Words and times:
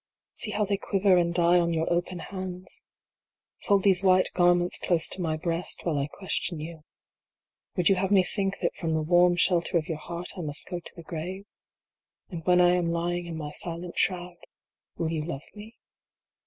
See 0.33 0.49
how 0.49 0.65
they 0.65 0.77
quiver 0.77 1.15
and 1.17 1.31
die 1.31 1.59
on 1.59 1.75
your 1.75 1.85
open 1.93 2.17
hands. 2.17 2.85
Fold 3.67 3.83
these 3.83 4.01
white 4.01 4.31
garments 4.33 4.79
close 4.79 5.07
to 5.09 5.21
my 5.21 5.37
breast, 5.37 5.81
while 5.85 5.99
I 5.99 6.07
question 6.07 6.59
you. 6.59 6.81
Would 7.75 7.87
you 7.87 7.93
have 7.97 8.09
me 8.09 8.23
think 8.23 8.57
that 8.63 8.75
from 8.75 8.93
the 8.93 9.03
warm 9.03 9.35
shelter 9.35 9.77
of 9.77 9.87
your 9.87 9.99
heart 9.99 10.31
I 10.39 10.41
must 10.41 10.65
go 10.65 10.79
to 10.79 10.95
the 10.95 11.03
grave? 11.03 11.45
And 12.31 12.43
when 12.47 12.59
I 12.59 12.71
am 12.71 12.89
lying 12.89 13.27
in 13.27 13.37
my 13.37 13.51
silent 13.51 13.95
shroud, 13.95 14.37
will 14.95 15.11
you 15.11 15.23
love 15.23 15.43
me 15.53 15.77